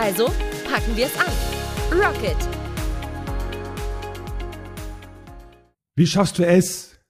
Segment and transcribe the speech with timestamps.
[0.00, 0.26] Also
[0.70, 1.32] packen wir es an.
[1.90, 2.36] Rocket!
[5.96, 7.00] Wie schaffst du es,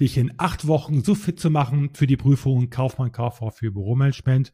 [0.00, 4.52] dich in acht Wochen so fit zu machen für die Prüfung Kaufmann Kauffrau für Büromanagement,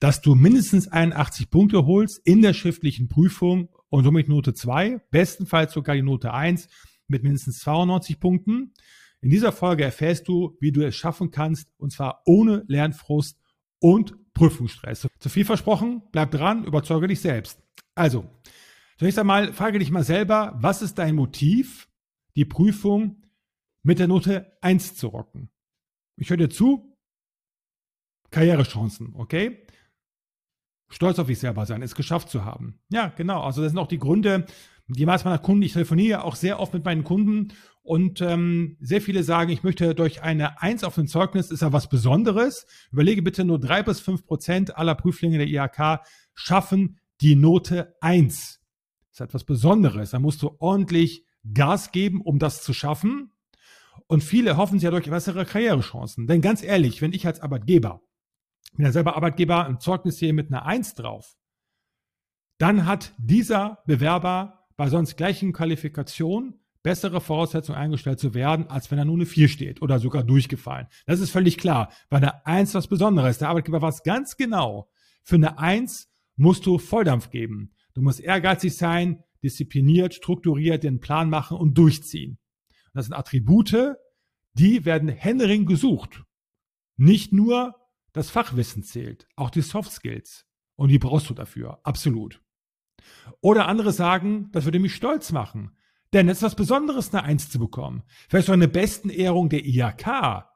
[0.00, 5.72] dass du mindestens 81 Punkte holst in der schriftlichen Prüfung und somit Note 2, bestenfalls
[5.72, 6.68] sogar die Note 1
[7.08, 8.74] mit mindestens 92 Punkten.
[9.22, 13.39] In dieser Folge erfährst du, wie du es schaffen kannst, und zwar ohne Lernfrust
[13.80, 15.08] und Prüfungsstress.
[15.18, 17.62] Zu viel versprochen, bleib dran, überzeuge dich selbst.
[17.94, 18.30] Also,
[18.98, 21.88] zunächst einmal frage dich mal selber, was ist dein Motiv,
[22.36, 23.22] die Prüfung
[23.82, 25.50] mit der Note 1 zu rocken?
[26.16, 26.96] Ich höre dir zu.
[28.30, 29.66] Karrierechancen, okay?
[30.88, 32.80] Stolz auf sich selber sein, es geschafft zu haben.
[32.90, 33.42] Ja, genau.
[33.42, 34.46] Also das sind auch die Gründe,
[34.88, 37.52] die meisten meiner Kunden, ich telefoniere auch sehr oft mit meinen Kunden
[37.90, 41.72] und ähm, sehr viele sagen, ich möchte durch eine Eins auf dem Zeugnis, ist ja
[41.72, 42.64] was Besonderes.
[42.92, 45.98] Überlege bitte, nur drei bis fünf Prozent aller Prüflinge der IHK
[46.32, 48.60] schaffen die Note eins.
[49.08, 50.10] Das ist etwas Besonderes.
[50.10, 53.32] Da musst du ordentlich Gas geben, um das zu schaffen.
[54.06, 56.28] Und viele hoffen sich ja durch bessere Karrierechancen.
[56.28, 58.02] Denn ganz ehrlich, wenn ich als Arbeitgeber,
[58.76, 61.34] bin ja selber Arbeitgeber, ein Zeugnis sehe mit einer Eins drauf,
[62.56, 68.98] dann hat dieser Bewerber bei sonst gleichen Qualifikationen bessere Voraussetzungen eingestellt zu werden, als wenn
[68.98, 70.86] er nur eine 4 steht oder sogar durchgefallen.
[71.06, 71.92] Das ist völlig klar.
[72.08, 73.38] Bei einer 1 was Besonderes.
[73.38, 74.90] Der Arbeitgeber weiß ganz genau.
[75.22, 77.74] Für eine 1 musst du Volldampf geben.
[77.94, 82.38] Du musst ehrgeizig sein, diszipliniert, strukturiert, den Plan machen und durchziehen.
[82.94, 83.96] Das sind Attribute,
[84.54, 86.24] die werden händeringend gesucht.
[86.96, 87.76] Nicht nur
[88.12, 90.46] das Fachwissen zählt, auch die Soft Skills.
[90.76, 91.80] Und die brauchst du dafür.
[91.84, 92.40] Absolut.
[93.40, 95.76] Oder andere sagen, das würde mich stolz machen.
[96.12, 98.02] Denn es ist was Besonderes, eine Eins zu bekommen.
[98.28, 100.46] Vielleicht sogar eine besten Ehrung der IHK.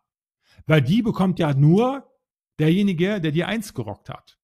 [0.67, 2.11] Weil die bekommt ja nur
[2.59, 4.39] derjenige, der die Eins gerockt hat.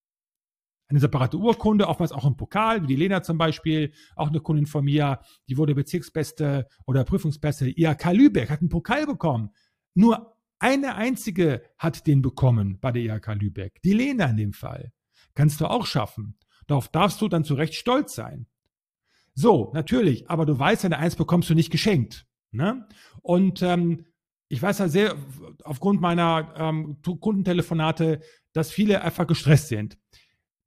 [0.88, 4.66] Eine separate Urkunde, oftmals auch ein Pokal, wie die Lena zum Beispiel, auch eine Kundin
[4.66, 9.50] von mir, die wurde Bezirksbeste oder Prüfungsbeste IHK Lübeck, hat einen Pokal bekommen.
[9.94, 13.80] Nur eine einzige hat den bekommen bei der IHK Lübeck.
[13.82, 14.92] Die Lena in dem Fall.
[15.34, 16.36] Kannst du auch schaffen.
[16.66, 18.46] Darauf darfst du dann zu Recht stolz sein.
[19.40, 22.26] So, natürlich, aber du weißt, eine Eins bekommst du nicht geschenkt.
[22.50, 22.86] Ne?
[23.22, 24.04] Und ähm,
[24.48, 25.16] ich weiß ja sehr
[25.64, 28.20] aufgrund meiner ähm, Kundentelefonate,
[28.52, 29.96] dass viele einfach gestresst sind.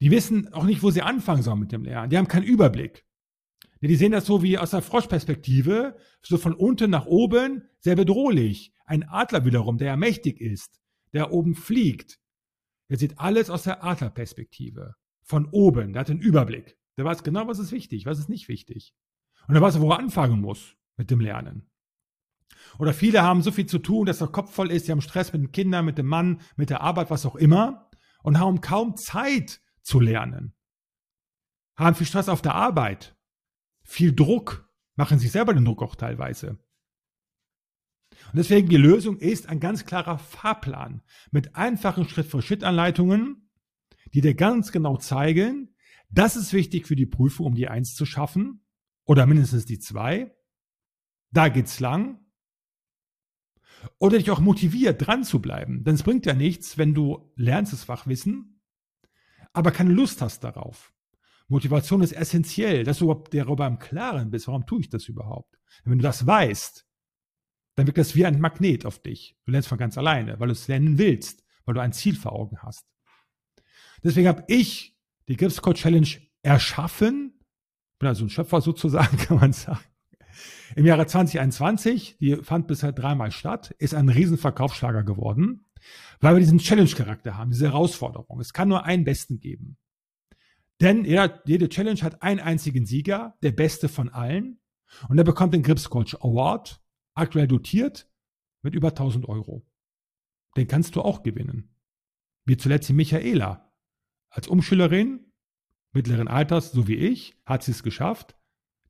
[0.01, 2.09] Die wissen auch nicht, wo sie anfangen sollen mit dem Lernen.
[2.09, 3.05] Die haben keinen Überblick.
[3.79, 8.73] Die sehen das so wie aus der Froschperspektive, so von unten nach oben, sehr bedrohlich.
[8.85, 10.81] Ein Adler wiederum, der ja mächtig ist,
[11.13, 12.17] der oben fliegt,
[12.89, 14.95] der sieht alles aus der Adlerperspektive.
[15.21, 16.75] Von oben, der hat den Überblick.
[16.97, 18.93] Der weiß genau, was ist wichtig, was ist nicht wichtig.
[19.47, 21.69] Und er weiß, wo er anfangen muss mit dem Lernen.
[22.77, 25.33] Oder viele haben so viel zu tun, dass der Kopf voll ist, sie haben Stress
[25.33, 27.89] mit den Kindern, mit dem Mann, mit der Arbeit, was auch immer,
[28.21, 30.55] und haben kaum Zeit zu lernen.
[31.75, 33.17] Haben viel Stress auf der Arbeit,
[33.83, 36.59] viel Druck, machen sich selber den Druck auch teilweise.
[38.27, 41.01] Und deswegen die Lösung ist ein ganz klarer Fahrplan
[41.31, 43.49] mit einfachen Schritt-für-Schritt-Anleitungen,
[44.13, 45.72] die dir ganz genau zeigen,
[46.13, 48.65] das ist wichtig für die Prüfung, um die Eins zu schaffen
[49.05, 50.35] oder mindestens die Zwei.
[51.31, 52.19] Da geht's lang.
[53.97, 55.83] Oder dich auch motiviert, dran zu bleiben.
[55.83, 58.61] Denn es bringt ja nichts, wenn du lernst das Fachwissen,
[59.51, 60.93] aber keine Lust hast darauf.
[61.47, 64.47] Motivation ist essentiell, dass du darüber im Klaren bist.
[64.47, 65.59] Warum tue ich das überhaupt?
[65.83, 66.87] wenn du das weißt,
[67.75, 69.35] dann wirkt das wie ein Magnet auf dich.
[69.45, 72.33] Du lernst von ganz alleine, weil du es lernen willst, weil du ein Ziel vor
[72.33, 72.87] Augen hast.
[74.03, 74.92] Deswegen habe ich
[75.27, 76.07] die Gripscode Challenge
[76.41, 77.39] erschaffen.
[77.93, 79.83] Ich bin also ein Schöpfer sozusagen, kann man sagen.
[80.75, 85.65] Im Jahre 2021, die fand bisher dreimal statt, ist ein Riesenverkaufsschlager geworden,
[86.19, 88.39] weil wir diesen Challenge-Charakter haben, diese Herausforderung.
[88.39, 89.77] Es kann nur einen Besten geben.
[90.81, 94.59] Denn jede Challenge hat einen einzigen Sieger, der Beste von allen.
[95.07, 96.81] Und der bekommt den Grips Coach Award,
[97.13, 98.09] aktuell dotiert
[98.63, 99.65] mit über 1000 Euro.
[100.57, 101.75] Den kannst du auch gewinnen.
[102.45, 103.72] Wie zuletzt die Michaela,
[104.33, 105.31] als Umschülerin
[105.91, 108.35] mittleren Alters, so wie ich, hat sie es geschafft,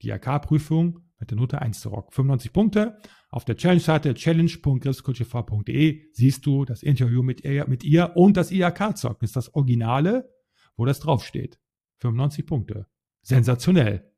[0.02, 2.12] die AK-Prüfung mit der Note 1 zu rocken.
[2.14, 2.98] 95 Punkte.
[3.30, 9.34] Auf der Challenge-Seite challenge.griffscoachv.de siehst du das Interview mit ihr, mit ihr und das IHK-Zeugnis,
[9.34, 10.34] das Originale,
[10.78, 11.60] wo das draufsteht.
[12.00, 12.88] 95 Punkte.
[13.22, 14.12] Sensationell.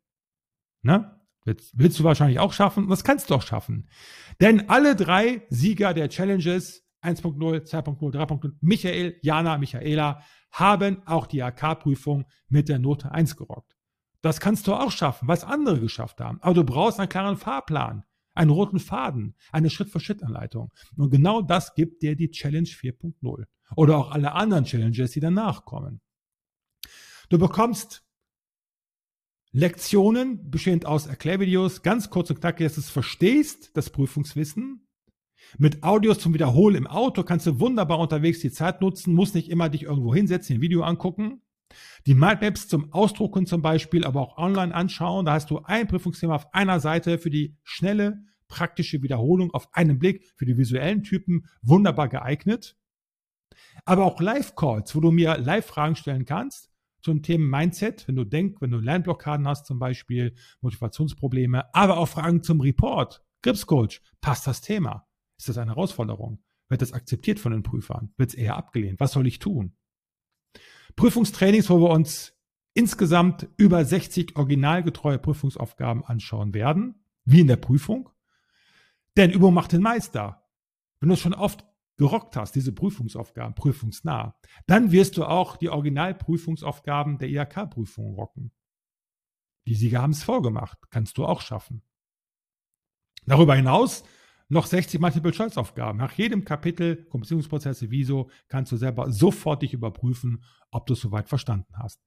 [0.81, 1.19] Ne?
[1.43, 2.87] Willst, willst du wahrscheinlich auch schaffen?
[2.87, 3.89] Das kannst du auch schaffen.
[4.41, 10.21] Denn alle drei Sieger der Challenges 1.0, 2.0, 3.0, Michael, Jana, Michaela,
[10.51, 13.75] haben auch die AK-Prüfung mit der Note 1 gerockt.
[14.21, 16.41] Das kannst du auch schaffen, was andere geschafft haben.
[16.41, 18.03] Aber du brauchst einen klaren Fahrplan,
[18.33, 20.71] einen roten Faden, eine Schritt-für-Schritt-Anleitung.
[20.97, 25.65] Und genau das gibt dir die Challenge 4.0 oder auch alle anderen Challenges, die danach
[25.65, 26.01] kommen.
[27.29, 28.03] Du bekommst
[29.51, 34.85] Lektionen bestehend aus Erklärvideos, ganz kurz und knackig, dass du es verstehst, das Prüfungswissen.
[35.57, 39.49] Mit Audios zum Wiederholen im Auto kannst du wunderbar unterwegs die Zeit nutzen, musst nicht
[39.49, 41.41] immer dich irgendwo hinsetzen, ein Video angucken.
[42.05, 45.25] Die Mindmaps zum Ausdrucken zum Beispiel, aber auch online anschauen.
[45.25, 49.97] Da hast du ein Prüfungsthema auf einer Seite für die schnelle, praktische Wiederholung auf einen
[49.97, 52.77] Blick für die visuellen Typen wunderbar geeignet.
[53.85, 56.69] Aber auch Live-Calls, wo du mir Live-Fragen stellen kannst
[57.01, 62.07] zum Thema Mindset, wenn du denkst, wenn du Lernblockaden hast zum Beispiel, Motivationsprobleme, aber auch
[62.07, 65.07] Fragen zum Report, Gripscoach, passt das Thema?
[65.37, 66.43] Ist das eine Herausforderung?
[66.69, 68.13] Wird das akzeptiert von den Prüfern?
[68.17, 68.99] Wird es eher abgelehnt?
[68.99, 69.75] Was soll ich tun?
[70.95, 72.33] Prüfungstrainings, wo wir uns
[72.73, 78.09] insgesamt über 60 originalgetreue Prüfungsaufgaben anschauen werden, wie in der Prüfung.
[79.17, 80.43] Denn Übung macht den Meister.
[80.99, 81.65] Wenn du es schon oft
[81.97, 84.37] gerockt hast, diese Prüfungsaufgaben, prüfungsnah,
[84.67, 88.51] dann wirst du auch die Originalprüfungsaufgaben der IHK-Prüfung rocken.
[89.67, 91.81] Die Sieger haben es vorgemacht, kannst du auch schaffen.
[93.25, 94.03] Darüber hinaus
[94.47, 95.97] noch 60 Multiple-Choice-Aufgaben.
[95.97, 101.29] Nach jedem Kapitel Beziehungsprozesse Wieso kannst du selber sofort dich überprüfen, ob du es soweit
[101.29, 102.01] verstanden hast.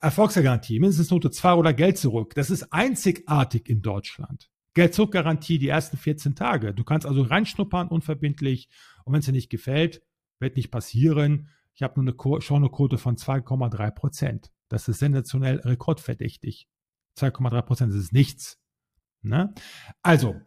[0.00, 2.34] Erfolgsgarantie, mindestens Note 2 oder Geld zurück.
[2.34, 4.50] Das ist einzigartig in Deutschland.
[4.74, 6.74] Geld zurück Garantie die ersten 14 Tage.
[6.74, 8.68] Du kannst also reinschnuppern, unverbindlich
[9.04, 10.02] und wenn es dir nicht gefällt,
[10.40, 11.48] wird nicht passieren.
[11.74, 14.50] Ich habe nur eine Schaunerquote von 2,3 Prozent.
[14.68, 16.68] Das ist sensationell rekordverdächtig.
[17.18, 18.58] 2,3 Prozent, ist nichts.
[19.22, 19.54] Ne?
[20.02, 20.40] Also,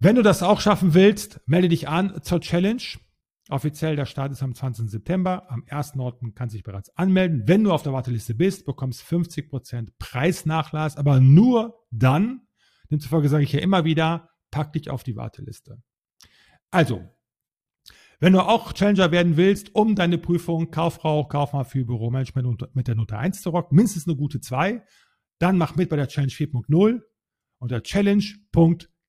[0.00, 2.82] wenn du das auch schaffen willst, melde dich an zur Challenge.
[3.50, 4.90] Offiziell der Start ist am 20.
[4.90, 5.50] September.
[5.50, 6.34] Am 1.9.
[6.34, 7.44] kannst du dich bereits anmelden.
[7.46, 12.42] Wenn du auf der Warteliste bist, bekommst 50% Preisnachlass, aber nur dann.
[12.90, 15.82] Demzufolge sage ich ja immer wieder, pack dich auf die Warteliste.
[16.70, 17.08] Also,
[18.20, 22.96] wenn du auch Challenger werden willst, um deine Prüfung Kauffrau, Kaufmann für Büromanagement mit der
[22.96, 24.82] Note 1 zu rocken, mindestens eine gute 2,
[25.38, 27.00] dann mach mit bei der Challenge 4.0
[27.58, 27.82] unter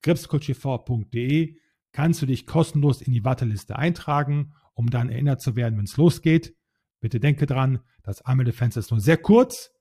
[0.02, 1.56] challenge.gripscoachv.de
[1.92, 5.96] kannst du dich kostenlos in die Warteliste eintragen, um dann erinnert zu werden, wenn es
[5.96, 6.54] losgeht.
[7.00, 9.72] Bitte denke dran, das Anmeldefenster ist nur sehr kurz.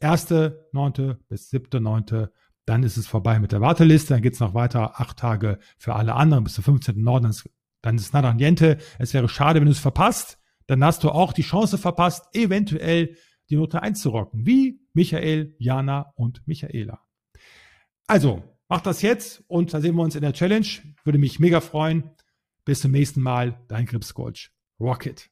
[0.00, 1.16] 1.9.
[1.28, 2.28] bis 7.9.
[2.66, 4.14] Dann ist es vorbei mit der Warteliste.
[4.14, 7.48] Dann geht es noch weiter, acht Tage für alle anderen bis zum 15.9
[7.86, 8.78] dann ist nada niente.
[8.98, 10.40] Es wäre schade, wenn du es verpasst.
[10.66, 13.16] Dann hast du auch die Chance verpasst, eventuell
[13.48, 17.00] die Note 1 zu rocken, wie Michael, Jana und Michaela.
[18.08, 20.66] Also, mach das jetzt und da sehen wir uns in der Challenge.
[21.04, 22.10] Würde mich mega freuen.
[22.64, 24.50] Bis zum nächsten Mal, dein Gripscoach.
[24.80, 25.30] Rocket.